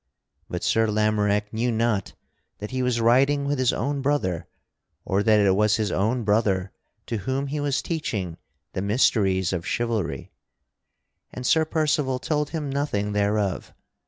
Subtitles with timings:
[0.49, 2.15] But Sir Lamorack knew not
[2.57, 4.47] that he was riding with his own brother
[5.05, 6.71] or that it was his own brother
[7.05, 8.37] to whom he was teaching
[8.73, 10.31] the mysteries of chivalry,
[11.31, 13.75] and Sir Percival told him nothing thereof.